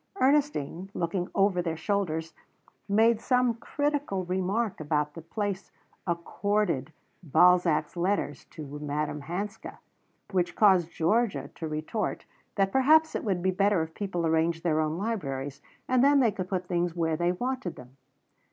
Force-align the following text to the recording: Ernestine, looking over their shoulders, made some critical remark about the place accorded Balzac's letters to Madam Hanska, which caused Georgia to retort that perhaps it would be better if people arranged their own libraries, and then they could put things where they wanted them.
Ernestine, 0.19 0.89
looking 0.95 1.27
over 1.35 1.61
their 1.61 1.77
shoulders, 1.77 2.33
made 2.89 3.21
some 3.21 3.53
critical 3.53 4.25
remark 4.25 4.79
about 4.79 5.13
the 5.13 5.21
place 5.21 5.71
accorded 6.07 6.91
Balzac's 7.21 7.95
letters 7.95 8.45
to 8.45 8.79
Madam 8.79 9.21
Hanska, 9.21 9.77
which 10.31 10.55
caused 10.55 10.89
Georgia 10.89 11.51
to 11.53 11.67
retort 11.67 12.25
that 12.55 12.71
perhaps 12.71 13.13
it 13.13 13.23
would 13.23 13.43
be 13.43 13.51
better 13.51 13.83
if 13.83 13.93
people 13.93 14.25
arranged 14.25 14.63
their 14.63 14.79
own 14.79 14.97
libraries, 14.97 15.61
and 15.87 16.03
then 16.03 16.19
they 16.19 16.31
could 16.31 16.49
put 16.49 16.65
things 16.65 16.95
where 16.95 17.15
they 17.15 17.31
wanted 17.33 17.75
them. 17.75 17.95